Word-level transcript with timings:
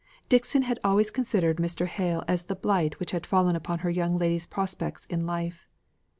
Dixon 0.29 0.63
had 0.63 0.79
always 0.83 1.11
considered 1.11 1.57
Mr. 1.57 1.85
Hale 1.85 2.23
as 2.27 2.45
the 2.45 2.55
blight 2.55 2.99
which 2.99 3.11
had 3.11 3.23
fallen 3.23 3.55
upon 3.55 3.77
her 3.85 3.89
young 3.91 4.17
lady's 4.17 4.47
prospects 4.47 5.05
in 5.11 5.27
life. 5.27 5.69